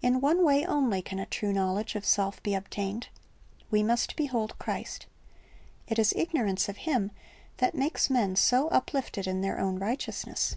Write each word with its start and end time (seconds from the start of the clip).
In 0.00 0.22
one 0.22 0.42
way 0.42 0.64
only 0.64 1.02
can 1.02 1.18
a 1.18 1.26
true 1.26 1.52
knowledge 1.52 1.94
of 1.94 2.06
self 2.06 2.42
be 2.42 2.54
obtained. 2.54 3.08
We 3.70 3.82
must 3.82 4.16
behold 4.16 4.58
Christ. 4.58 5.04
It 5.86 5.98
is 5.98 6.14
ignorance 6.16 6.70
of 6.70 6.78
Him 6.78 7.10
that 7.58 7.74
makes 7.74 8.08
men 8.08 8.36
so 8.36 8.68
uplifted 8.68 9.26
in 9.26 9.42
their 9.42 9.58
own 9.60 9.78
righteousness. 9.78 10.56